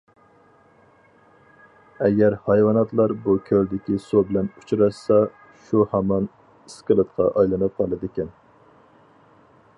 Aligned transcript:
ئەگەر 2.05 2.35
ھايۋاناتلار 2.47 3.13
بۇ 3.27 3.35
كۆلدىكى 3.51 3.99
سۇ 4.07 4.23
بىلەن 4.31 4.49
ئۇچراشسا 4.55 5.21
شۇ 5.69 5.87
ھامان 5.95 6.29
ئىسكىلىتقا 6.49 7.31
ئايلىنىپ 7.35 7.81
قالىدىكەن. 7.85 8.35